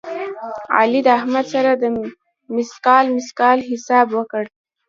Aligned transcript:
علي 0.77 0.99
د 1.07 1.09
احمد 1.19 1.45
سره 1.53 1.71
د 1.81 1.83
مثقال 2.57 3.05
مثقال 3.17 3.57
حساب 3.69 4.07
وکړ. 4.17 4.43